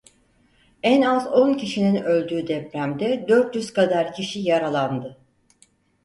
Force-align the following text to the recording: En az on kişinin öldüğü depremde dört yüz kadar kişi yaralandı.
En 0.83 1.01
az 1.03 1.25
on 1.27 1.53
kişinin 1.53 1.95
öldüğü 2.01 2.47
depremde 2.47 3.25
dört 3.27 3.55
yüz 3.55 3.73
kadar 3.73 4.13
kişi 4.13 4.39
yaralandı. 4.39 5.17